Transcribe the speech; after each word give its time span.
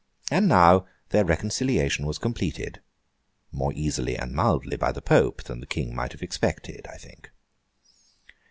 And 0.31 0.47
now, 0.47 0.87
their 1.09 1.23
reconciliation 1.23 2.07
was 2.07 2.17
completed—more 2.17 3.71
easily 3.75 4.15
and 4.17 4.31
mildly 4.33 4.75
by 4.75 4.91
the 4.91 4.99
Pope, 4.99 5.43
than 5.43 5.59
the 5.59 5.67
King 5.67 5.93
might 5.93 6.13
have 6.13 6.23
expected, 6.23 6.87
I 6.91 6.97
think. 6.97 7.29